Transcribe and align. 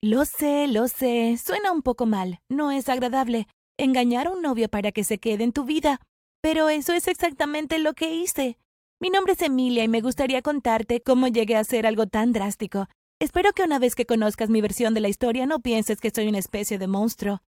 Lo 0.00 0.24
sé, 0.24 0.68
lo 0.68 0.86
sé, 0.86 1.36
suena 1.44 1.72
un 1.72 1.82
poco 1.82 2.06
mal, 2.06 2.38
no 2.48 2.70
es 2.70 2.88
agradable 2.88 3.48
engañar 3.76 4.28
a 4.28 4.30
un 4.30 4.42
novio 4.42 4.68
para 4.68 4.92
que 4.92 5.02
se 5.02 5.18
quede 5.18 5.42
en 5.42 5.52
tu 5.52 5.64
vida, 5.64 6.00
pero 6.40 6.68
eso 6.68 6.92
es 6.92 7.08
exactamente 7.08 7.80
lo 7.80 7.94
que 7.94 8.14
hice. 8.14 8.58
Mi 9.00 9.10
nombre 9.10 9.32
es 9.32 9.42
Emilia 9.42 9.82
y 9.82 9.88
me 9.88 10.00
gustaría 10.00 10.40
contarte 10.40 11.00
cómo 11.00 11.26
llegué 11.26 11.56
a 11.56 11.60
hacer 11.60 11.84
algo 11.84 12.06
tan 12.06 12.32
drástico. 12.32 12.86
Espero 13.20 13.52
que 13.52 13.64
una 13.64 13.80
vez 13.80 13.96
que 13.96 14.06
conozcas 14.06 14.50
mi 14.50 14.60
versión 14.60 14.94
de 14.94 15.00
la 15.00 15.08
historia 15.08 15.46
no 15.46 15.58
pienses 15.58 16.00
que 16.00 16.10
soy 16.10 16.28
una 16.28 16.38
especie 16.38 16.78
de 16.78 16.86
monstruo. 16.86 17.42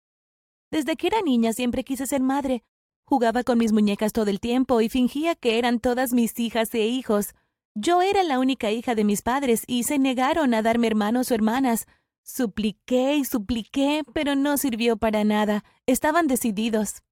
Desde 0.71 0.97
que 0.97 1.09
era 1.09 1.21
niña 1.21 1.53
siempre 1.53 1.85
quise 1.85 2.07
ser 2.07 2.23
madre. 2.23 2.63
Jugaba 3.05 3.45
con 3.45 3.59
mis 3.59 3.73
muñecas 3.73 4.15
todo 4.15 4.31
el 4.31 4.41
tiempo 4.41 4.81
y 4.81 4.89
fingía 4.89 5.35
que 5.35 5.59
eran 5.59 5.81
todas 5.81 6.15
mis 6.15 6.39
hijas 6.41 6.73
e 6.75 6.87
hijos. 6.87 7.35
Yo 7.75 8.01
era 8.01 8.23
la 8.23 8.39
única 8.39 8.71
hija 8.71 8.95
de 8.95 9.05
mis 9.05 9.21
padres 9.21 9.65
y 9.67 9.83
se 9.83 9.99
negaron 9.99 10.55
a 10.55 10.63
darme 10.63 10.87
hermanos 10.87 11.31
o 11.31 11.35
hermanas. 11.35 11.87
Supliqué 12.29 13.17
y 13.17 13.25
supliqué, 13.25 14.03
pero 14.13 14.35
no 14.35 14.59
sirvió 14.59 14.99
para 14.99 15.25
nada. 15.25 15.65
Estaban 15.87 16.27
decididos. 16.27 17.03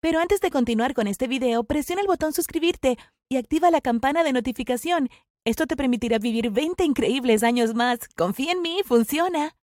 Pero 0.00 0.18
antes 0.18 0.40
de 0.40 0.50
continuar 0.50 0.94
con 0.94 1.06
este 1.06 1.28
video, 1.28 1.62
presiona 1.62 2.02
el 2.02 2.08
botón 2.08 2.32
suscribirte 2.32 2.98
y 3.28 3.36
activa 3.36 3.70
la 3.70 3.80
campana 3.80 4.24
de 4.24 4.32
notificación. 4.32 5.10
Esto 5.46 5.68
te 5.68 5.76
permitirá 5.76 6.18
vivir 6.18 6.50
20 6.50 6.82
increíbles 6.82 7.44
años 7.44 7.72
más. 7.72 8.00
Confía 8.16 8.50
en 8.50 8.62
mí, 8.62 8.80
funciona. 8.84 9.56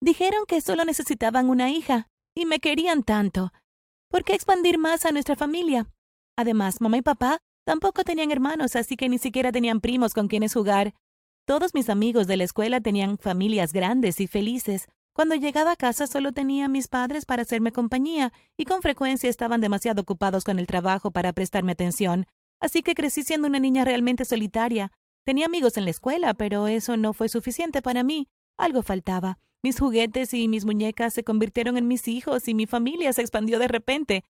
Dijeron 0.00 0.46
que 0.48 0.62
solo 0.62 0.86
necesitaban 0.86 1.50
una 1.50 1.70
hija, 1.70 2.08
y 2.34 2.46
me 2.46 2.58
querían 2.58 3.02
tanto. 3.02 3.52
¿Por 4.08 4.24
qué 4.24 4.32
expandir 4.32 4.78
más 4.78 5.04
a 5.04 5.12
nuestra 5.12 5.36
familia? 5.36 5.92
Además, 6.38 6.80
mamá 6.80 6.96
y 6.96 7.02
papá 7.02 7.38
tampoco 7.66 8.02
tenían 8.02 8.30
hermanos, 8.30 8.76
así 8.76 8.96
que 8.96 9.10
ni 9.10 9.18
siquiera 9.18 9.52
tenían 9.52 9.82
primos 9.82 10.14
con 10.14 10.26
quienes 10.26 10.54
jugar. 10.54 10.94
Todos 11.50 11.74
mis 11.74 11.90
amigos 11.90 12.28
de 12.28 12.36
la 12.36 12.44
escuela 12.44 12.80
tenían 12.80 13.18
familias 13.18 13.72
grandes 13.72 14.20
y 14.20 14.28
felices. 14.28 14.86
Cuando 15.12 15.34
llegaba 15.34 15.72
a 15.72 15.76
casa 15.76 16.06
solo 16.06 16.30
tenía 16.30 16.66
a 16.66 16.68
mis 16.68 16.86
padres 16.86 17.26
para 17.26 17.42
hacerme 17.42 17.72
compañía, 17.72 18.32
y 18.56 18.66
con 18.66 18.82
frecuencia 18.82 19.28
estaban 19.28 19.60
demasiado 19.60 20.02
ocupados 20.02 20.44
con 20.44 20.60
el 20.60 20.68
trabajo 20.68 21.10
para 21.10 21.32
prestarme 21.32 21.72
atención. 21.72 22.26
Así 22.60 22.84
que 22.84 22.94
crecí 22.94 23.24
siendo 23.24 23.48
una 23.48 23.58
niña 23.58 23.84
realmente 23.84 24.24
solitaria. 24.24 24.92
Tenía 25.24 25.46
amigos 25.46 25.76
en 25.76 25.86
la 25.86 25.90
escuela, 25.90 26.34
pero 26.34 26.68
eso 26.68 26.96
no 26.96 27.14
fue 27.14 27.28
suficiente 27.28 27.82
para 27.82 28.04
mí. 28.04 28.28
Algo 28.56 28.84
faltaba. 28.84 29.40
Mis 29.64 29.80
juguetes 29.80 30.32
y 30.34 30.46
mis 30.46 30.64
muñecas 30.64 31.14
se 31.14 31.24
convirtieron 31.24 31.76
en 31.76 31.88
mis 31.88 32.06
hijos 32.06 32.46
y 32.46 32.54
mi 32.54 32.66
familia 32.66 33.12
se 33.12 33.22
expandió 33.22 33.58
de 33.58 33.66
repente. 33.66 34.22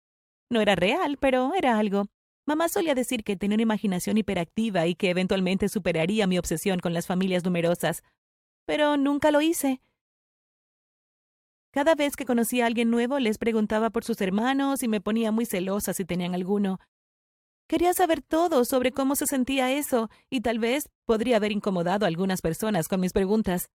No 0.49 0.62
era 0.62 0.75
real, 0.75 1.19
pero 1.19 1.53
era 1.55 1.79
algo. 1.79 2.07
Mamá 2.47 2.69
solía 2.69 2.95
decir 2.95 3.23
que 3.23 3.37
tenía 3.37 3.57
una 3.57 3.63
imaginación 3.63 4.19
hiperactiva 4.19 4.87
y 4.87 4.95
que 4.95 5.11
eventualmente 5.11 5.69
superaría 5.69 6.27
mi 6.27 6.39
obsesión 6.39 6.81
con 6.81 6.95
las 6.95 7.07
familias 7.07 7.45
numerosas. 7.45 8.03
Pero 8.67 8.97
nunca 8.97 9.31
lo 9.31 9.41
hice. 9.41 9.81
Cada 11.73 11.95
vez 11.95 12.17
que 12.17 12.27
conocía 12.27 12.65
a 12.65 12.67
alguien 12.67 12.91
nuevo 12.91 13.19
les 13.19 13.39
preguntaba 13.39 13.91
por 13.91 14.05
sus 14.05 14.21
hermanos 14.21 14.83
y 14.83 14.89
me 14.89 15.01
ponía 15.01 15.31
muy 15.31 15.47
celosa 15.47 15.95
si 15.95 16.05
tenían 16.05 16.35
alguno. 16.35 16.81
Quería 17.69 17.95
saber 17.95 18.21
todo 18.21 18.65
sobre 18.65 18.91
cómo 18.91 19.15
se 19.15 19.27
sentía 19.27 19.71
eso 19.71 20.11
y 20.29 20.41
tal 20.41 20.59
vez 20.59 20.91
podría 21.07 21.37
haber 21.37 21.53
incomodado 21.53 22.05
a 22.05 22.09
algunas 22.09 22.41
personas 22.41 22.89
con 22.89 22.99
mis 23.01 23.13
preguntas. 23.13 23.71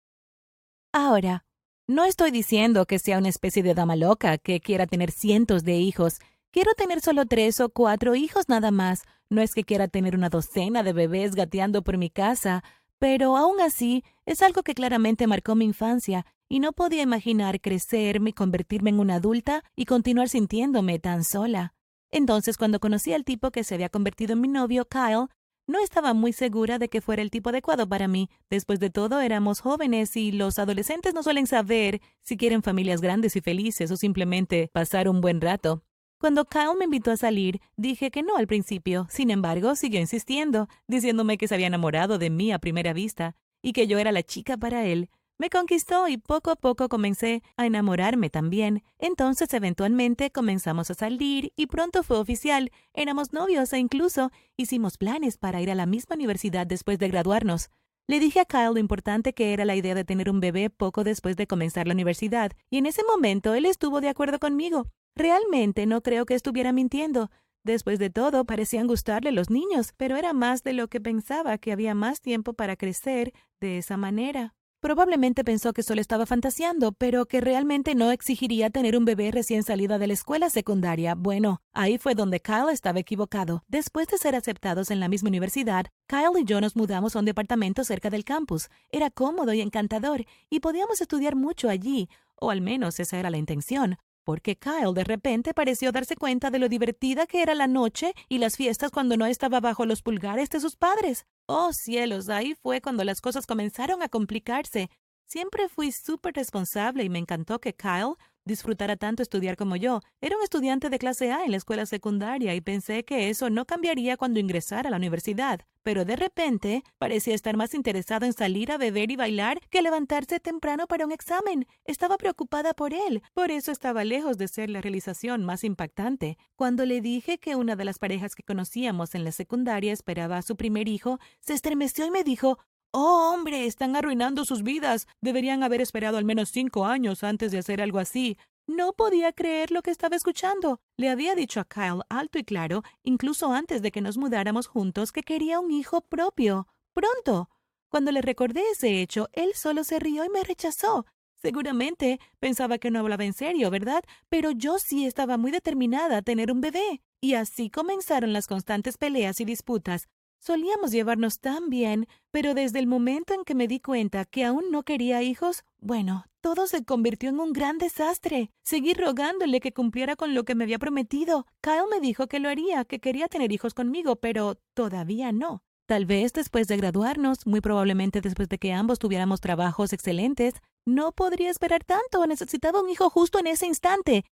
Ahora, 0.91 1.45
no 1.87 2.03
estoy 2.03 2.31
diciendo 2.31 2.85
que 2.85 2.99
sea 2.99 3.19
una 3.19 3.29
especie 3.29 3.63
de 3.63 3.73
dama 3.73 3.95
loca 3.95 4.37
que 4.37 4.59
quiera 4.59 4.85
tener 4.85 5.11
cientos 5.11 5.63
de 5.63 5.75
hijos 5.75 6.19
Quiero 6.55 6.73
tener 6.73 7.01
solo 7.01 7.25
tres 7.25 7.59
o 7.59 7.67
cuatro 7.67 8.15
hijos 8.15 8.47
nada 8.47 8.71
más. 8.71 9.03
No 9.29 9.41
es 9.41 9.53
que 9.53 9.65
quiera 9.65 9.89
tener 9.89 10.15
una 10.15 10.29
docena 10.29 10.83
de 10.83 10.93
bebés 10.93 11.35
gateando 11.35 11.83
por 11.83 11.97
mi 11.97 12.09
casa, 12.09 12.63
pero 12.97 13.35
aún 13.35 13.59
así 13.59 14.05
es 14.25 14.41
algo 14.41 14.63
que 14.63 14.73
claramente 14.73 15.27
marcó 15.27 15.55
mi 15.55 15.65
infancia 15.65 16.25
y 16.47 16.61
no 16.61 16.71
podía 16.71 17.01
imaginar 17.01 17.59
crecerme, 17.59 18.31
convertirme 18.31 18.91
en 18.91 19.01
una 19.01 19.15
adulta 19.15 19.65
y 19.75 19.83
continuar 19.83 20.29
sintiéndome 20.29 20.97
tan 20.97 21.25
sola. 21.25 21.73
Entonces, 22.09 22.55
cuando 22.55 22.79
conocí 22.79 23.11
al 23.11 23.25
tipo 23.25 23.51
que 23.51 23.65
se 23.65 23.75
había 23.75 23.89
convertido 23.89 24.31
en 24.31 24.39
mi 24.39 24.47
novio, 24.47 24.85
Kyle, 24.85 25.27
no 25.67 25.79
estaba 25.83 26.13
muy 26.13 26.31
segura 26.31 26.79
de 26.79 26.87
que 26.87 27.01
fuera 27.01 27.21
el 27.21 27.31
tipo 27.31 27.49
adecuado 27.49 27.89
para 27.89 28.07
mí. 28.07 28.29
Después 28.49 28.79
de 28.79 28.89
todo, 28.89 29.19
éramos 29.19 29.59
jóvenes 29.59 30.15
y 30.15 30.31
los 30.31 30.57
adolescentes 30.57 31.13
no 31.13 31.21
suelen 31.21 31.47
saber 31.47 31.99
si 32.21 32.37
quieren 32.37 32.63
familias 32.63 33.01
grandes 33.01 33.35
y 33.35 33.41
felices 33.41 33.91
o 33.91 33.97
simplemente 33.97 34.69
pasar 34.71 35.09
un 35.09 35.19
buen 35.19 35.41
rato. 35.41 35.83
Cuando 36.17 36.45
Kyle 36.45 36.75
me 36.77 36.85
invitó 36.85 37.11
a 37.11 37.17
salir, 37.17 37.61
dije 37.75 38.09
que 38.09 38.23
no 38.23 38.37
al 38.37 38.47
principio. 38.47 39.05
Sin 39.09 39.29
embargo, 39.31 39.75
siguió 39.75 39.99
insistiendo, 39.99 40.69
diciéndome 40.87 41.37
que 41.37 41.47
se 41.47 41.55
había 41.55 41.67
enamorado 41.67 42.17
de 42.17 42.29
mí 42.29 42.51
a 42.51 42.59
primera 42.59 42.93
vista 42.93 43.35
y 43.61 43.73
que 43.73 43.87
yo 43.87 43.97
era 43.97 44.11
la 44.11 44.23
chica 44.23 44.57
para 44.57 44.85
él. 44.85 45.09
Me 45.37 45.49
conquistó 45.49 46.07
y 46.07 46.17
poco 46.17 46.49
a 46.51 46.55
poco 46.55 46.87
comencé 46.87 47.43
a 47.57 47.65
enamorarme 47.65 48.29
también. 48.29 48.83
Entonces, 48.99 49.53
eventualmente, 49.53 50.31
comenzamos 50.31 50.89
a 50.89 50.93
salir 50.93 51.51
y 51.57 51.67
pronto 51.67 52.03
fue 52.03 52.17
oficial. 52.17 52.71
Éramos 52.93 53.33
novios 53.33 53.73
e 53.73 53.79
incluso 53.79 54.31
hicimos 54.55 54.97
planes 54.97 55.37
para 55.37 55.61
ir 55.61 55.69
a 55.69 55.75
la 55.75 55.85
misma 55.85 56.15
universidad 56.15 56.65
después 56.65 56.99
de 56.99 57.09
graduarnos. 57.09 57.69
Le 58.07 58.19
dije 58.19 58.39
a 58.39 58.45
Kyle 58.45 58.73
lo 58.73 58.79
importante 58.79 59.33
que 59.33 59.51
era 59.51 59.65
la 59.65 59.75
idea 59.75 59.95
de 59.95 60.05
tener 60.05 60.29
un 60.29 60.39
bebé 60.39 60.69
poco 60.69 61.03
después 61.03 61.35
de 61.35 61.47
comenzar 61.47 61.87
la 61.87 61.93
universidad, 61.93 62.51
y 62.69 62.77
en 62.77 62.85
ese 62.85 63.03
momento 63.03 63.55
él 63.55 63.65
estuvo 63.65 63.99
de 63.99 64.09
acuerdo 64.09 64.39
conmigo. 64.39 64.87
Realmente 65.15 65.85
no 65.85 66.01
creo 66.01 66.25
que 66.25 66.35
estuviera 66.35 66.73
mintiendo. 66.73 67.31
Después 67.63 67.99
de 67.99 68.09
todo, 68.09 68.45
parecían 68.45 68.85
gustarle 68.85 69.31
los 69.31 69.49
niños, 69.49 69.93
pero 69.95 70.17
era 70.17 70.33
más 70.33 70.61
de 70.63 70.73
lo 70.73 70.89
que 70.89 70.99
pensaba 70.99 71.57
que 71.57 71.71
había 71.71 71.95
más 71.95 72.19
tiempo 72.21 72.53
para 72.53 72.75
crecer 72.75 73.33
de 73.61 73.77
esa 73.77 73.95
manera. 73.95 74.53
Probablemente 74.81 75.43
pensó 75.43 75.71
que 75.71 75.83
solo 75.83 76.01
estaba 76.01 76.25
fantaseando, 76.25 76.91
pero 76.91 77.25
que 77.25 77.41
realmente 77.41 77.95
no 77.95 78.11
exigiría 78.11 78.69
tener 78.69 78.95
un 78.97 79.05
bebé 79.05 79.31
recién 79.31 79.63
salida 79.63 79.97
de 79.97 80.07
la 80.07 80.13
escuela 80.13 80.49
secundaria. 80.49 81.15
Bueno, 81.15 81.61
ahí 81.73 81.97
fue 81.97 82.13
donde 82.13 82.41
Kyle 82.41 82.69
estaba 82.71 82.99
equivocado. 82.99 83.63
Después 83.67 84.07
de 84.09 84.17
ser 84.17 84.35
aceptados 84.35 84.91
en 84.91 84.99
la 84.99 85.07
misma 85.07 85.29
universidad, 85.29 85.87
Kyle 86.07 86.39
y 86.39 86.43
yo 86.43 86.59
nos 86.59 86.75
mudamos 86.75 87.15
a 87.15 87.19
un 87.19 87.25
departamento 87.25 87.83
cerca 87.85 88.09
del 88.09 88.25
campus. 88.25 88.67
Era 88.91 89.09
cómodo 89.09 89.53
y 89.53 89.61
encantador, 89.61 90.25
y 90.49 90.59
podíamos 90.59 91.01
estudiar 91.01 91.35
mucho 91.35 91.69
allí, 91.69 92.09
o 92.35 92.51
al 92.51 92.61
menos 92.61 92.99
esa 92.99 93.17
era 93.17 93.29
la 93.29 93.37
intención 93.37 93.97
porque 94.25 94.57
Kyle 94.57 94.93
de 94.93 95.05
repente 95.05 95.53
pareció 95.53 95.93
darse 95.93 96.17
cuenta 96.17 96.49
de 96.49 96.59
lo 96.59 96.67
divertida 96.67 97.27
que 97.27 97.41
era 97.41 97.55
la 97.55 97.67
noche 97.67 98.13
y 98.27 98.39
las 98.39 98.57
fiestas 98.57 98.91
cuando 98.91 99.15
no 99.15 99.25
estaba 99.25 99.61
bajo 99.61 99.85
los 99.85 100.01
pulgares 100.01 100.49
de 100.49 100.59
sus 100.59 100.75
padres. 100.75 101.25
Oh 101.45 101.71
cielos, 101.71 102.27
ahí 102.27 102.55
fue 102.55 102.81
cuando 102.81 103.05
las 103.05 103.21
cosas 103.21 103.45
comenzaron 103.45 104.01
a 104.01 104.09
complicarse. 104.09 104.89
Siempre 105.27 105.69
fui 105.69 105.91
súper 105.91 106.33
responsable 106.35 107.03
y 107.03 107.09
me 107.09 107.19
encantó 107.19 107.59
que 107.59 107.73
Kyle 107.73 108.15
disfrutara 108.45 108.95
tanto 108.95 109.21
estudiar 109.21 109.57
como 109.57 109.75
yo. 109.75 110.01
Era 110.21 110.37
un 110.37 110.43
estudiante 110.43 110.89
de 110.89 110.99
clase 110.99 111.31
A 111.31 111.43
en 111.43 111.51
la 111.51 111.57
escuela 111.57 111.85
secundaria 111.85 112.55
y 112.55 112.61
pensé 112.61 113.03
que 113.03 113.29
eso 113.29 113.49
no 113.49 113.65
cambiaría 113.65 114.17
cuando 114.17 114.39
ingresara 114.39 114.87
a 114.87 114.91
la 114.91 114.97
universidad. 114.97 115.61
Pero 115.83 116.03
de 116.03 116.15
repente 116.15 116.83
parecía 116.97 117.35
estar 117.35 117.57
más 117.57 117.75
interesado 117.75 118.25
en 118.25 118.33
salir 118.33 118.71
a 118.71 118.77
beber 118.77 119.11
y 119.11 119.15
bailar 119.15 119.59
que 119.69 119.83
levantarse 119.83 120.39
temprano 120.39 120.87
para 120.87 121.05
un 121.05 121.11
examen. 121.11 121.67
Estaba 121.83 122.17
preocupada 122.17 122.73
por 122.73 122.93
él, 122.93 123.21
por 123.33 123.51
eso 123.51 123.71
estaba 123.71 124.03
lejos 124.03 124.37
de 124.37 124.47
ser 124.47 124.69
la 124.69 124.81
realización 124.81 125.45
más 125.45 125.63
impactante. 125.63 126.37
Cuando 126.55 126.85
le 126.85 127.01
dije 127.01 127.37
que 127.37 127.55
una 127.55 127.75
de 127.75 127.85
las 127.85 127.99
parejas 127.99 128.33
que 128.33 128.43
conocíamos 128.43 129.13
en 129.13 129.23
la 129.23 129.31
secundaria 129.31 129.93
esperaba 129.93 130.37
a 130.37 130.41
su 130.41 130.55
primer 130.55 130.87
hijo, 130.87 131.19
se 131.39 131.53
estremeció 131.53 132.05
y 132.05 132.11
me 132.11 132.23
dijo 132.23 132.57
Oh, 132.97 133.33
hombre, 133.33 133.65
están 133.65 133.97
arruinando 133.97 134.45
sus 134.45 134.63
vidas. 134.63 135.05
Deberían 135.19 135.63
haber 135.63 135.81
esperado 135.81 136.17
al 136.17 136.23
menos 136.23 136.47
cinco 136.47 136.85
años 136.85 137.25
antes 137.25 137.51
de 137.51 137.57
hacer 137.57 137.81
algo 137.81 137.99
así. 137.99 138.37
No 138.67 138.93
podía 138.93 139.33
creer 139.33 139.71
lo 139.71 139.81
que 139.81 139.91
estaba 139.91 140.15
escuchando. 140.15 140.79
Le 140.95 141.09
había 141.09 141.35
dicho 141.35 141.59
a 141.59 141.65
Kyle 141.65 142.03
alto 142.07 142.39
y 142.39 142.45
claro, 142.45 142.83
incluso 143.03 143.51
antes 143.51 143.81
de 143.81 143.91
que 143.91 143.99
nos 143.99 144.17
mudáramos 144.17 144.67
juntos, 144.67 145.11
que 145.11 145.23
quería 145.23 145.59
un 145.59 145.71
hijo 145.71 145.99
propio. 145.99 146.67
Pronto. 146.93 147.49
Cuando 147.89 148.13
le 148.13 148.21
recordé 148.21 148.61
ese 148.71 149.01
hecho, 149.01 149.27
él 149.33 149.55
solo 149.55 149.83
se 149.83 149.99
rió 149.99 150.23
y 150.23 150.29
me 150.29 150.45
rechazó. 150.45 151.05
Seguramente 151.41 152.21
pensaba 152.39 152.77
que 152.77 152.91
no 152.91 152.99
hablaba 152.99 153.25
en 153.25 153.33
serio, 153.33 153.69
¿verdad? 153.71 154.05
Pero 154.29 154.51
yo 154.51 154.79
sí 154.79 155.05
estaba 155.05 155.35
muy 155.35 155.51
determinada 155.51 156.15
a 156.15 156.21
tener 156.21 156.49
un 156.49 156.61
bebé. 156.61 157.01
Y 157.19 157.33
así 157.33 157.69
comenzaron 157.69 158.31
las 158.31 158.47
constantes 158.47 158.97
peleas 158.97 159.41
y 159.41 159.43
disputas. 159.43 160.07
Solíamos 160.45 160.91
llevarnos 160.91 161.39
tan 161.39 161.71
bien, 161.71 162.07
pero 162.29 162.53
desde 162.53 162.77
el 162.77 162.85
momento 162.85 163.33
en 163.33 163.45
que 163.45 163.55
me 163.55 163.67
di 163.67 163.79
cuenta 163.79 164.25
que 164.25 164.45
aún 164.45 164.69
no 164.69 164.83
quería 164.83 165.23
hijos, 165.23 165.63
bueno, 165.79 166.25
todo 166.39 166.67
se 166.67 166.85
convirtió 166.85 167.29
en 167.29 167.39
un 167.39 167.51
gran 167.51 167.79
desastre. 167.79 168.51
Seguí 168.63 168.93
rogándole 168.93 169.59
que 169.59 169.73
cumpliera 169.73 170.15
con 170.15 170.35
lo 170.35 170.43
que 170.45 170.53
me 170.53 170.65
había 170.65 170.77
prometido. 170.77 171.47
Kyle 171.61 171.89
me 171.89 171.99
dijo 171.99 172.27
que 172.27 172.39
lo 172.39 172.47
haría, 172.47 172.85
que 172.85 172.99
quería 172.99 173.27
tener 173.27 173.51
hijos 173.51 173.73
conmigo, 173.73 174.17
pero 174.17 174.59
todavía 174.75 175.31
no. 175.31 175.63
Tal 175.87 176.05
vez 176.05 176.31
después 176.31 176.67
de 176.67 176.77
graduarnos, 176.77 177.47
muy 177.47 177.59
probablemente 177.59 178.21
después 178.21 178.47
de 178.47 178.59
que 178.59 178.71
ambos 178.71 178.99
tuviéramos 178.99 179.41
trabajos 179.41 179.93
excelentes, 179.93 180.53
no 180.85 181.11
podría 181.11 181.49
esperar 181.49 181.83
tanto. 181.83 182.27
Necesitaba 182.27 182.83
un 182.83 182.89
hijo 182.91 183.09
justo 183.09 183.39
en 183.39 183.47
ese 183.47 183.65
instante. 183.65 184.25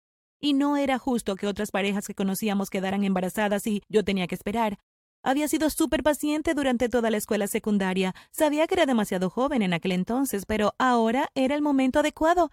Y 0.41 0.55
no 0.55 0.77
era 0.77 0.99
justo 0.99 1.37
que 1.37 1.47
otras 1.47 1.71
parejas 1.71 2.09
que 2.09 2.15
conocíamos 2.15 2.69
quedaran 2.69 3.05
embarazadas 3.05 3.65
y 3.69 3.83
yo 3.89 4.03
tenía 4.03 4.27
que 4.27 4.35
esperar. 4.35 4.79
Había 5.23 5.49
sido 5.49 5.69
súper 5.69 6.03
paciente 6.03 6.55
durante 6.55 6.89
toda 6.89 7.11
la 7.11 7.19
escuela 7.19 7.47
secundaria. 7.47 8.15
Sabía 8.33 8.67
que 8.67 8.75
era 8.75 8.87
demasiado 8.87 9.29
joven 9.29 9.61
en 9.61 9.75
aquel 9.75 9.93
entonces, 9.93 10.47
pero 10.47 10.75
ahora 10.79 11.29
era 11.35 11.55
el 11.55 11.63
momento 11.63 11.99
adecuado. 11.99 12.51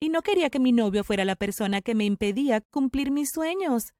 Y 0.00 0.08
no 0.08 0.22
quería 0.22 0.48
que 0.48 0.60
mi 0.60 0.72
novio 0.72 1.04
fuera 1.04 1.24
la 1.24 1.36
persona 1.36 1.82
que 1.82 1.94
me 1.94 2.04
impedía 2.04 2.62
cumplir 2.70 3.10
mis 3.10 3.30
sueños. 3.30 3.92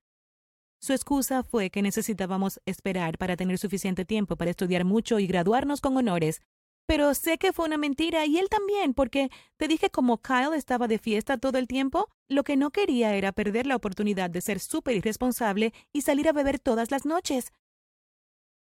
Su 0.81 0.93
excusa 0.93 1.43
fue 1.43 1.70
que 1.70 1.82
necesitábamos 1.82 2.60
esperar 2.64 3.19
para 3.19 3.37
tener 3.37 3.58
suficiente 3.58 4.05
tiempo 4.05 4.37
para 4.37 4.52
estudiar 4.52 4.84
mucho 4.84 5.19
y 5.19 5.26
graduarnos 5.26 5.81
con 5.81 5.96
honores. 5.96 6.40
Pero 6.87 7.12
sé 7.12 7.37
que 7.37 7.52
fue 7.52 7.66
una 7.66 7.76
mentira 7.76 8.25
y 8.25 8.38
él 8.38 8.49
también, 8.49 8.94
porque 8.94 9.28
te 9.58 9.69
dije 9.69 9.90
como 9.90 10.22
Kyle 10.22 10.54
estaba 10.54 10.88
de 10.88 10.99
fiesta 10.99 11.37
todo 11.37 11.58
el 11.58 11.66
tiempo, 11.66 12.08
lo 12.28 12.44
que 12.44 12.56
no 12.56 12.70
quería 12.70 13.14
era 13.14 13.32
perder 13.32 13.66
la 13.66 13.76
oportunidad 13.76 14.31
de 14.31 14.40
ser 14.40 14.61
súper 14.61 14.96
irresponsable 14.96 15.75
y 15.93 16.00
salir 16.02 16.28
a 16.28 16.32
beber 16.32 16.58
todas 16.58 16.90
las 16.90 17.04
noches. 17.04 17.52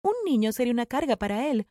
Un 0.04 0.12
niño 0.26 0.52
sería 0.52 0.74
una 0.74 0.84
carga 0.84 1.16
para 1.16 1.48
él. 1.48 1.66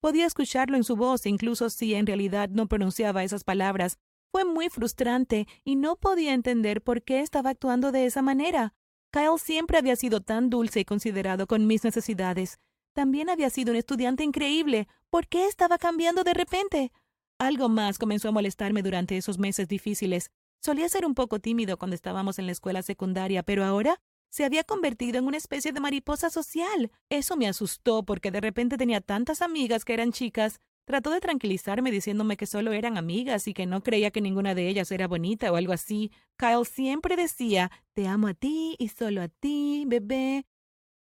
Podía 0.00 0.24
escucharlo 0.24 0.78
en 0.78 0.84
su 0.84 0.96
voz, 0.96 1.26
incluso 1.26 1.68
si 1.68 1.94
en 1.94 2.06
realidad 2.06 2.48
no 2.48 2.66
pronunciaba 2.66 3.24
esas 3.24 3.44
palabras. 3.44 3.98
Fue 4.32 4.46
muy 4.46 4.70
frustrante 4.70 5.46
y 5.64 5.76
no 5.76 5.96
podía 5.96 6.32
entender 6.32 6.80
por 6.80 7.02
qué 7.02 7.20
estaba 7.20 7.50
actuando 7.50 7.92
de 7.92 8.06
esa 8.06 8.22
manera. 8.22 8.72
Kyle 9.10 9.38
siempre 9.38 9.76
había 9.76 9.96
sido 9.96 10.22
tan 10.22 10.48
dulce 10.48 10.80
y 10.80 10.84
considerado 10.86 11.46
con 11.46 11.66
mis 11.66 11.84
necesidades. 11.84 12.58
También 12.94 13.28
había 13.28 13.50
sido 13.50 13.72
un 13.72 13.76
estudiante 13.76 14.24
increíble. 14.24 14.88
¿Por 15.10 15.28
qué 15.28 15.44
estaba 15.46 15.76
cambiando 15.76 16.24
de 16.24 16.34
repente? 16.34 16.92
Algo 17.38 17.68
más 17.68 17.98
comenzó 17.98 18.30
a 18.30 18.32
molestarme 18.32 18.82
durante 18.82 19.18
esos 19.18 19.38
meses 19.38 19.68
difíciles. 19.68 20.30
Solía 20.62 20.88
ser 20.88 21.04
un 21.04 21.14
poco 21.14 21.38
tímido 21.38 21.76
cuando 21.76 21.94
estábamos 21.94 22.38
en 22.38 22.46
la 22.46 22.52
escuela 22.52 22.80
secundaria, 22.82 23.42
pero 23.42 23.62
ahora 23.64 24.00
se 24.30 24.44
había 24.44 24.64
convertido 24.64 25.18
en 25.18 25.26
una 25.26 25.36
especie 25.36 25.72
de 25.72 25.80
mariposa 25.80 26.30
social. 26.30 26.90
Eso 27.08 27.36
me 27.36 27.48
asustó 27.48 28.04
porque 28.04 28.30
de 28.30 28.40
repente 28.40 28.76
tenía 28.76 29.00
tantas 29.00 29.42
amigas 29.42 29.84
que 29.84 29.94
eran 29.94 30.12
chicas. 30.12 30.60
Trató 30.84 31.10
de 31.10 31.20
tranquilizarme 31.20 31.90
diciéndome 31.90 32.36
que 32.36 32.46
solo 32.46 32.72
eran 32.72 32.96
amigas 32.96 33.46
y 33.46 33.54
que 33.54 33.66
no 33.66 33.82
creía 33.82 34.10
que 34.10 34.22
ninguna 34.22 34.54
de 34.54 34.68
ellas 34.68 34.90
era 34.90 35.06
bonita 35.06 35.52
o 35.52 35.56
algo 35.56 35.72
así. 35.72 36.10
Kyle 36.38 36.64
siempre 36.64 37.16
decía, 37.16 37.70
te 37.92 38.06
amo 38.06 38.28
a 38.28 38.34
ti 38.34 38.74
y 38.78 38.88
solo 38.88 39.22
a 39.22 39.28
ti, 39.28 39.84
bebé. 39.86 40.46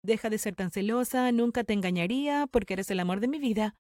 Deja 0.03 0.31
de 0.31 0.39
ser 0.39 0.55
tan 0.55 0.71
celosa, 0.71 1.33
nunca 1.33 1.65
te 1.65 1.73
engañaría, 1.73 2.47
porque 2.47 2.75
eres 2.75 2.91
el 2.91 3.01
amor 3.01 3.21
de 3.21 3.29
mi 3.29 3.39
vida. 3.39 3.75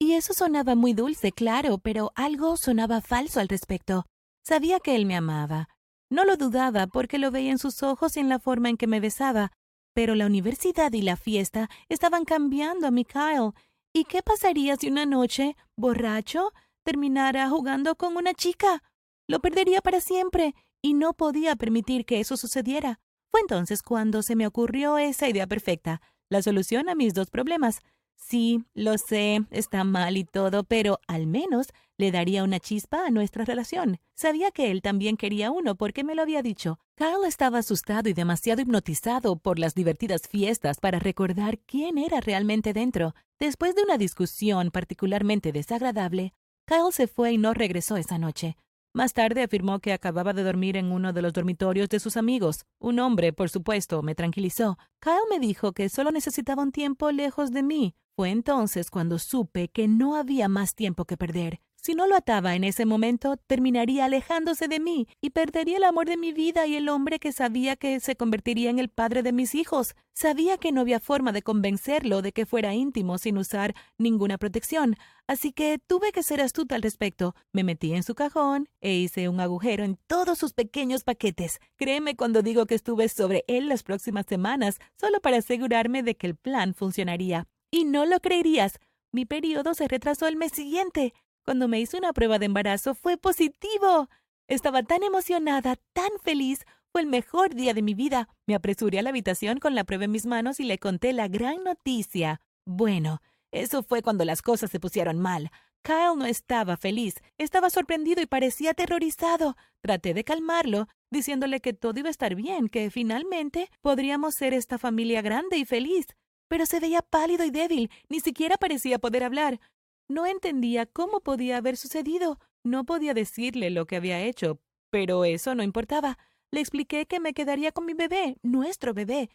Y 0.00 0.12
eso 0.12 0.32
sonaba 0.32 0.76
muy 0.76 0.92
dulce, 0.92 1.32
claro, 1.32 1.78
pero 1.78 2.12
algo 2.14 2.56
sonaba 2.56 3.00
falso 3.00 3.40
al 3.40 3.48
respecto. 3.48 4.06
Sabía 4.44 4.78
que 4.78 4.94
él 4.94 5.06
me 5.06 5.16
amaba. 5.16 5.68
No 6.10 6.24
lo 6.24 6.36
dudaba 6.36 6.86
porque 6.86 7.18
lo 7.18 7.30
veía 7.30 7.50
en 7.50 7.58
sus 7.58 7.82
ojos 7.82 8.16
y 8.16 8.20
en 8.20 8.28
la 8.28 8.38
forma 8.38 8.68
en 8.68 8.76
que 8.76 8.86
me 8.86 9.00
besaba. 9.00 9.52
Pero 9.94 10.14
la 10.14 10.26
universidad 10.26 10.92
y 10.92 11.02
la 11.02 11.16
fiesta 11.16 11.68
estaban 11.88 12.24
cambiando 12.24 12.86
a 12.86 12.90
mi 12.90 13.04
Kyle. 13.04 13.52
¿Y 13.92 14.04
qué 14.04 14.22
pasaría 14.22 14.76
si 14.76 14.88
una 14.88 15.06
noche, 15.06 15.56
borracho, 15.76 16.52
terminara 16.84 17.48
jugando 17.48 17.96
con 17.96 18.16
una 18.16 18.32
chica? 18.32 18.82
Lo 19.26 19.40
perdería 19.40 19.80
para 19.80 20.00
siempre 20.00 20.54
y 20.82 20.94
no 20.94 21.12
podía 21.12 21.56
permitir 21.56 22.06
que 22.06 22.20
eso 22.20 22.36
sucediera. 22.36 23.00
Fue 23.30 23.40
entonces 23.40 23.82
cuando 23.82 24.22
se 24.22 24.36
me 24.36 24.46
ocurrió 24.46 24.98
esa 24.98 25.28
idea 25.28 25.46
perfecta, 25.46 26.00
la 26.30 26.42
solución 26.42 26.88
a 26.88 26.94
mis 26.94 27.12
dos 27.12 27.30
problemas. 27.30 27.80
Sí, 28.20 28.64
lo 28.74 28.98
sé, 28.98 29.44
está 29.50 29.84
mal 29.84 30.16
y 30.16 30.24
todo, 30.24 30.64
pero 30.64 31.00
al 31.06 31.26
menos 31.26 31.68
le 31.96 32.10
daría 32.10 32.42
una 32.44 32.60
chispa 32.60 33.06
a 33.06 33.10
nuestra 33.10 33.44
relación. 33.44 34.00
Sabía 34.14 34.50
que 34.50 34.70
él 34.70 34.82
también 34.82 35.16
quería 35.16 35.50
uno 35.50 35.76
porque 35.76 36.04
me 36.04 36.14
lo 36.14 36.22
había 36.22 36.42
dicho. 36.42 36.78
Carl 36.94 37.24
estaba 37.24 37.58
asustado 37.58 38.08
y 38.08 38.12
demasiado 38.12 38.60
hipnotizado 38.60 39.36
por 39.36 39.58
las 39.58 39.74
divertidas 39.74 40.22
fiestas 40.28 40.78
para 40.78 40.98
recordar 40.98 41.58
quién 41.60 41.96
era 41.96 42.20
realmente 42.20 42.72
dentro. 42.72 43.14
Después 43.38 43.74
de 43.74 43.82
una 43.84 43.96
discusión 43.96 44.70
particularmente 44.72 45.52
desagradable, 45.52 46.34
Kyle 46.66 46.92
se 46.92 47.06
fue 47.06 47.32
y 47.32 47.38
no 47.38 47.54
regresó 47.54 47.96
esa 47.96 48.18
noche. 48.18 48.56
Más 48.94 49.12
tarde 49.12 49.42
afirmó 49.42 49.80
que 49.80 49.92
acababa 49.92 50.32
de 50.32 50.42
dormir 50.42 50.76
en 50.76 50.90
uno 50.90 51.12
de 51.12 51.22
los 51.22 51.32
dormitorios 51.32 51.88
de 51.88 52.00
sus 52.00 52.16
amigos. 52.16 52.64
Un 52.78 52.98
hombre, 52.98 53.32
por 53.32 53.50
supuesto, 53.50 54.02
me 54.02 54.14
tranquilizó. 54.14 54.78
Kyle 54.98 55.28
me 55.30 55.38
dijo 55.38 55.72
que 55.72 55.88
solo 55.88 56.10
necesitaba 56.10 56.62
un 56.62 56.72
tiempo 56.72 57.10
lejos 57.12 57.52
de 57.52 57.62
mí. 57.62 57.94
Fue 58.16 58.30
entonces 58.30 58.90
cuando 58.90 59.18
supe 59.18 59.68
que 59.68 59.86
no 59.88 60.16
había 60.16 60.48
más 60.48 60.74
tiempo 60.74 61.04
que 61.04 61.16
perder. 61.16 61.60
Si 61.80 61.94
no 61.94 62.08
lo 62.08 62.16
ataba 62.16 62.56
en 62.56 62.64
ese 62.64 62.86
momento, 62.86 63.36
terminaría 63.36 64.06
alejándose 64.06 64.66
de 64.66 64.80
mí 64.80 65.06
y 65.20 65.30
perdería 65.30 65.76
el 65.76 65.84
amor 65.84 66.06
de 66.06 66.16
mi 66.16 66.32
vida 66.32 66.66
y 66.66 66.74
el 66.74 66.88
hombre 66.88 67.20
que 67.20 67.30
sabía 67.32 67.76
que 67.76 68.00
se 68.00 68.16
convertiría 68.16 68.68
en 68.68 68.80
el 68.80 68.88
padre 68.88 69.22
de 69.22 69.32
mis 69.32 69.54
hijos. 69.54 69.94
Sabía 70.12 70.58
que 70.58 70.72
no 70.72 70.80
había 70.80 70.98
forma 70.98 71.30
de 71.30 71.42
convencerlo 71.42 72.20
de 72.20 72.32
que 72.32 72.46
fuera 72.46 72.74
íntimo 72.74 73.16
sin 73.16 73.38
usar 73.38 73.76
ninguna 73.96 74.38
protección, 74.38 74.96
así 75.28 75.52
que 75.52 75.78
tuve 75.78 76.10
que 76.10 76.24
ser 76.24 76.40
astuta 76.40 76.74
al 76.74 76.82
respecto. 76.82 77.36
Me 77.52 77.62
metí 77.62 77.94
en 77.94 78.02
su 78.02 78.16
cajón 78.16 78.68
e 78.80 78.94
hice 78.94 79.28
un 79.28 79.38
agujero 79.38 79.84
en 79.84 79.98
todos 80.08 80.36
sus 80.36 80.54
pequeños 80.54 81.04
paquetes. 81.04 81.60
Créeme 81.76 82.16
cuando 82.16 82.42
digo 82.42 82.66
que 82.66 82.74
estuve 82.74 83.08
sobre 83.08 83.44
él 83.46 83.68
las 83.68 83.84
próximas 83.84 84.26
semanas, 84.28 84.80
solo 85.00 85.20
para 85.20 85.38
asegurarme 85.38 86.02
de 86.02 86.16
que 86.16 86.26
el 86.26 86.34
plan 86.34 86.74
funcionaría. 86.74 87.46
Y 87.70 87.84
no 87.84 88.04
lo 88.04 88.18
creerías. 88.18 88.80
Mi 89.12 89.24
periodo 89.24 89.74
se 89.74 89.86
retrasó 89.88 90.26
el 90.26 90.36
mes 90.36 90.52
siguiente. 90.52 91.14
Cuando 91.48 91.66
me 91.66 91.80
hice 91.80 91.96
una 91.96 92.12
prueba 92.12 92.38
de 92.38 92.44
embarazo 92.44 92.94
fue 92.94 93.16
positivo. 93.16 94.10
Estaba 94.48 94.82
tan 94.82 95.02
emocionada, 95.02 95.76
tan 95.94 96.10
feliz. 96.22 96.66
Fue 96.92 97.00
el 97.00 97.06
mejor 97.06 97.54
día 97.54 97.72
de 97.72 97.80
mi 97.80 97.94
vida. 97.94 98.28
Me 98.46 98.54
apresuré 98.54 98.98
a 98.98 99.02
la 99.02 99.08
habitación 99.08 99.58
con 99.58 99.74
la 99.74 99.84
prueba 99.84 100.04
en 100.04 100.10
mis 100.10 100.26
manos 100.26 100.60
y 100.60 100.64
le 100.64 100.76
conté 100.76 101.14
la 101.14 101.26
gran 101.26 101.64
noticia. 101.64 102.42
Bueno, 102.66 103.22
eso 103.50 103.82
fue 103.82 104.02
cuando 104.02 104.26
las 104.26 104.42
cosas 104.42 104.70
se 104.70 104.78
pusieron 104.78 105.20
mal. 105.20 105.50
Kyle 105.80 106.18
no 106.18 106.26
estaba 106.26 106.76
feliz, 106.76 107.14
estaba 107.38 107.70
sorprendido 107.70 108.20
y 108.20 108.26
parecía 108.26 108.72
aterrorizado. 108.72 109.56
Traté 109.80 110.12
de 110.12 110.24
calmarlo, 110.24 110.86
diciéndole 111.10 111.60
que 111.60 111.72
todo 111.72 111.98
iba 111.98 112.08
a 112.08 112.10
estar 112.10 112.34
bien, 112.34 112.68
que 112.68 112.90
finalmente 112.90 113.70
podríamos 113.80 114.34
ser 114.34 114.52
esta 114.52 114.76
familia 114.76 115.22
grande 115.22 115.56
y 115.56 115.64
feliz. 115.64 116.08
Pero 116.48 116.66
se 116.66 116.78
veía 116.78 117.00
pálido 117.00 117.46
y 117.46 117.50
débil, 117.50 117.90
ni 118.10 118.20
siquiera 118.20 118.58
parecía 118.58 118.98
poder 118.98 119.24
hablar. 119.24 119.60
No 120.08 120.26
entendía 120.26 120.86
cómo 120.86 121.20
podía 121.20 121.58
haber 121.58 121.76
sucedido. 121.76 122.38
No 122.64 122.84
podía 122.84 123.14
decirle 123.14 123.70
lo 123.70 123.86
que 123.86 123.96
había 123.96 124.22
hecho, 124.22 124.60
pero 124.90 125.24
eso 125.24 125.54
no 125.54 125.62
importaba. 125.62 126.18
Le 126.50 126.60
expliqué 126.60 127.06
que 127.06 127.20
me 127.20 127.34
quedaría 127.34 127.72
con 127.72 127.84
mi 127.84 127.92
bebé, 127.92 128.38
nuestro 128.42 128.94
bebé, 128.94 129.28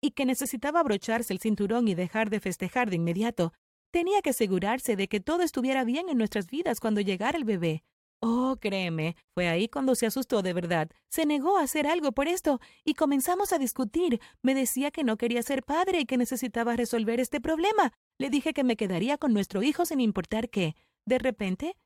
y 0.00 0.12
que 0.12 0.24
necesitaba 0.24 0.80
abrocharse 0.80 1.32
el 1.32 1.40
cinturón 1.40 1.88
y 1.88 1.94
dejar 1.94 2.30
de 2.30 2.40
festejar 2.40 2.88
de 2.88 2.96
inmediato. 2.96 3.52
Tenía 3.90 4.22
que 4.22 4.30
asegurarse 4.30 4.96
de 4.96 5.08
que 5.08 5.20
todo 5.20 5.42
estuviera 5.42 5.84
bien 5.84 6.08
en 6.08 6.18
nuestras 6.18 6.46
vidas 6.46 6.80
cuando 6.80 7.00
llegara 7.00 7.38
el 7.38 7.44
bebé. 7.44 7.84
Oh, 8.26 8.56
créeme, 8.58 9.16
fue 9.34 9.48
ahí 9.48 9.68
cuando 9.68 9.94
se 9.94 10.06
asustó 10.06 10.40
de 10.40 10.54
verdad. 10.54 10.88
Se 11.10 11.26
negó 11.26 11.58
a 11.58 11.62
hacer 11.62 11.86
algo 11.86 12.12
por 12.12 12.26
esto 12.26 12.58
y 12.82 12.94
comenzamos 12.94 13.52
a 13.52 13.58
discutir. 13.58 14.18
Me 14.40 14.54
decía 14.54 14.90
que 14.90 15.04
no 15.04 15.18
quería 15.18 15.42
ser 15.42 15.62
padre 15.62 16.00
y 16.00 16.06
que 16.06 16.16
necesitaba 16.16 16.74
resolver 16.74 17.20
este 17.20 17.42
problema. 17.42 17.92
Le 18.18 18.30
dije 18.30 18.54
que 18.54 18.64
me 18.64 18.78
quedaría 18.78 19.18
con 19.18 19.34
nuestro 19.34 19.62
hijo 19.62 19.84
sin 19.84 20.00
importar 20.00 20.48
qué. 20.48 20.74
De 21.04 21.18
repente, 21.18 21.76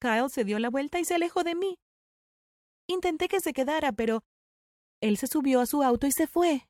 Kyle 0.00 0.28
se 0.30 0.42
dio 0.42 0.58
la 0.58 0.68
vuelta 0.68 0.98
y 0.98 1.04
se 1.04 1.14
alejó 1.14 1.44
de 1.44 1.54
mí. 1.54 1.78
Intenté 2.88 3.28
que 3.28 3.38
se 3.38 3.52
quedara, 3.52 3.92
pero 3.92 4.24
él 5.00 5.16
se 5.16 5.28
subió 5.28 5.60
a 5.60 5.66
su 5.66 5.84
auto 5.84 6.08
y 6.08 6.10
se 6.10 6.26
fue. 6.26 6.68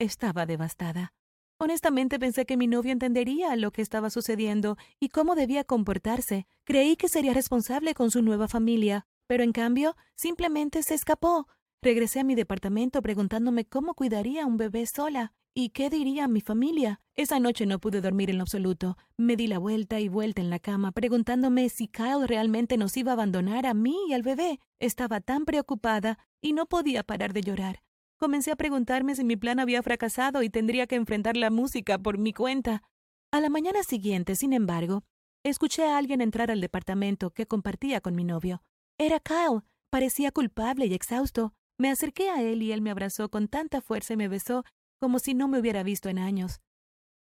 Estaba 0.00 0.46
devastada. 0.46 1.12
Honestamente 1.60 2.20
pensé 2.20 2.46
que 2.46 2.56
mi 2.56 2.68
novio 2.68 2.92
entendería 2.92 3.56
lo 3.56 3.72
que 3.72 3.82
estaba 3.82 4.10
sucediendo 4.10 4.76
y 5.00 5.08
cómo 5.08 5.34
debía 5.34 5.64
comportarse. 5.64 6.46
Creí 6.64 6.94
que 6.94 7.08
sería 7.08 7.34
responsable 7.34 7.94
con 7.94 8.12
su 8.12 8.22
nueva 8.22 8.46
familia, 8.46 9.06
pero 9.26 9.42
en 9.42 9.50
cambio 9.50 9.96
simplemente 10.14 10.84
se 10.84 10.94
escapó. 10.94 11.48
Regresé 11.82 12.20
a 12.20 12.24
mi 12.24 12.36
departamento 12.36 13.02
preguntándome 13.02 13.64
cómo 13.64 13.94
cuidaría 13.94 14.44
a 14.44 14.46
un 14.46 14.56
bebé 14.56 14.86
sola 14.86 15.32
y 15.52 15.70
qué 15.70 15.90
diría 15.90 16.28
mi 16.28 16.40
familia. 16.40 17.00
Esa 17.16 17.40
noche 17.40 17.66
no 17.66 17.80
pude 17.80 18.00
dormir 18.00 18.30
en 18.30 18.36
lo 18.36 18.42
absoluto. 18.42 18.96
Me 19.16 19.34
di 19.34 19.48
la 19.48 19.58
vuelta 19.58 19.98
y 19.98 20.08
vuelta 20.08 20.40
en 20.40 20.50
la 20.50 20.60
cama 20.60 20.92
preguntándome 20.92 21.70
si 21.70 21.88
Kyle 21.88 22.28
realmente 22.28 22.76
nos 22.76 22.96
iba 22.96 23.10
a 23.10 23.14
abandonar 23.14 23.66
a 23.66 23.74
mí 23.74 23.96
y 24.08 24.12
al 24.12 24.22
bebé. 24.22 24.60
Estaba 24.78 25.20
tan 25.20 25.44
preocupada 25.44 26.20
y 26.40 26.52
no 26.52 26.66
podía 26.66 27.02
parar 27.02 27.32
de 27.32 27.40
llorar. 27.40 27.82
Comencé 28.18 28.50
a 28.50 28.56
preguntarme 28.56 29.14
si 29.14 29.22
mi 29.22 29.36
plan 29.36 29.60
había 29.60 29.80
fracasado 29.80 30.42
y 30.42 30.50
tendría 30.50 30.88
que 30.88 30.96
enfrentar 30.96 31.36
la 31.36 31.50
música 31.50 31.98
por 31.98 32.18
mi 32.18 32.32
cuenta. 32.32 32.82
A 33.30 33.40
la 33.40 33.48
mañana 33.48 33.84
siguiente, 33.84 34.34
sin 34.34 34.52
embargo, 34.52 35.04
escuché 35.44 35.84
a 35.86 35.96
alguien 35.96 36.20
entrar 36.20 36.50
al 36.50 36.60
departamento 36.60 37.30
que 37.30 37.46
compartía 37.46 38.00
con 38.00 38.16
mi 38.16 38.24
novio. 38.24 38.60
Era 38.98 39.20
Kyle. 39.20 39.62
Parecía 39.88 40.32
culpable 40.32 40.86
y 40.86 40.94
exhausto. 40.94 41.54
Me 41.78 41.90
acerqué 41.90 42.28
a 42.28 42.42
él 42.42 42.60
y 42.62 42.72
él 42.72 42.82
me 42.82 42.90
abrazó 42.90 43.30
con 43.30 43.46
tanta 43.46 43.80
fuerza 43.80 44.14
y 44.14 44.16
me 44.16 44.26
besó 44.26 44.64
como 44.98 45.20
si 45.20 45.34
no 45.34 45.46
me 45.46 45.60
hubiera 45.60 45.84
visto 45.84 46.08
en 46.08 46.18
años. 46.18 46.60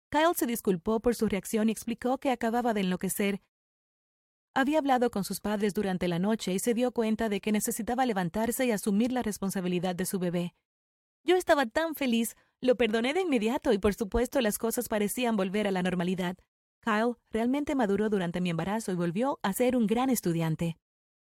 Kyle 0.09 0.35
se 0.35 0.47
disculpó 0.47 1.01
por 1.01 1.15
su 1.15 1.29
reacción 1.29 1.69
y 1.69 1.73
explicó 1.73 2.17
que 2.17 2.31
acababa 2.31 2.73
de 2.73 2.81
enloquecer. 2.81 3.43
Había 4.55 4.79
hablado 4.79 5.11
con 5.11 5.25
sus 5.25 5.41
padres 5.41 5.75
durante 5.75 6.09
la 6.09 6.19
noche 6.19 6.55
y 6.55 6.59
se 6.59 6.73
dio 6.73 6.91
cuenta 6.91 7.29
de 7.29 7.43
que 7.43 7.53
necesitaba 7.53 8.07
levantarse 8.07 8.65
y 8.65 8.71
asumir 8.71 9.13
la 9.13 9.23
responsabilidad 9.23 9.95
de 9.95 10.07
su 10.07 10.19
bebé. 10.19 10.55
Yo 11.25 11.37
estaba 11.37 11.67
tan 11.67 11.95
feliz, 11.95 12.37
Lo 12.63 12.77
perdoné 12.77 13.15
de 13.15 13.23
inmediato 13.23 13.73
y 13.73 13.79
por 13.79 13.95
supuesto 13.95 14.41
las 14.43 14.59
cosas 14.59 14.89
parecían 14.89 15.35
volver 15.35 15.67
a 15.67 15.71
la 15.71 15.83
normalidad. 15.83 16.37
Kyle 16.83 17.17
realmente 17.31 17.75
maduró 17.75 18.11
durante 18.11 18.43
mi 18.43 18.51
embarazo 18.51 18.93
y 18.93 18.97
volvió 18.97 19.39
a 19.43 19.55
ser 19.55 19.77
un 19.77 19.87
gran 19.87 20.11
estudiante. 20.11 20.77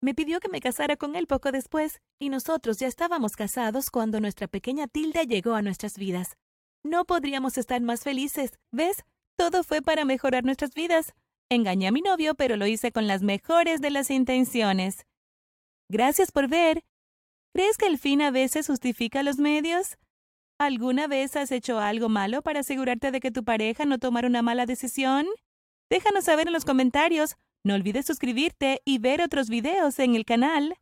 Me 0.00 0.14
pidió 0.14 0.40
que 0.40 0.48
me 0.48 0.60
casara 0.60 0.96
con 0.96 1.14
él 1.14 1.28
poco 1.28 1.52
después, 1.52 2.00
y 2.18 2.28
nosotros 2.28 2.78
ya 2.78 2.88
estábamos 2.88 3.36
casados 3.36 3.88
cuando 3.90 4.20
nuestra 4.20 4.48
pequeña 4.48 4.88
Tilda 4.88 5.22
llegó 5.22 5.54
a 5.54 5.62
nuestras 5.62 5.96
vidas. 5.96 6.36
No 6.82 7.04
podríamos 7.04 7.56
estar 7.56 7.80
más 7.80 8.02
felices. 8.02 8.58
¿Ves? 8.72 9.04
Todo 9.36 9.62
fue 9.62 9.80
para 9.80 10.04
mejorar 10.04 10.44
nuestras 10.44 10.74
vidas. 10.74 11.14
Engañé 11.48 11.86
a 11.86 11.92
mi 11.92 12.00
novio, 12.00 12.34
pero 12.34 12.56
lo 12.56 12.66
hice 12.66 12.90
con 12.90 13.06
las 13.06 13.22
mejores 13.22 13.80
de 13.80 13.90
las 13.90 14.10
intenciones. 14.10 15.06
Gracias 15.88 16.32
por 16.32 16.48
ver. 16.48 16.82
¿Crees 17.54 17.76
que 17.76 17.86
el 17.86 17.98
fin 17.98 18.22
a 18.22 18.30
veces 18.30 18.66
justifica 18.66 19.22
los 19.22 19.36
medios? 19.36 19.98
¿Alguna 20.58 21.06
vez 21.06 21.36
has 21.36 21.52
hecho 21.52 21.78
algo 21.78 22.08
malo 22.08 22.40
para 22.40 22.60
asegurarte 22.60 23.10
de 23.10 23.20
que 23.20 23.30
tu 23.30 23.44
pareja 23.44 23.84
no 23.84 23.98
tomara 23.98 24.26
una 24.26 24.40
mala 24.40 24.64
decisión? 24.64 25.26
Déjanos 25.90 26.24
saber 26.24 26.46
en 26.46 26.54
los 26.54 26.64
comentarios. 26.64 27.36
No 27.62 27.74
olvides 27.74 28.06
suscribirte 28.06 28.80
y 28.86 28.98
ver 28.98 29.20
otros 29.20 29.50
videos 29.50 29.98
en 29.98 30.14
el 30.14 30.24
canal. 30.24 30.78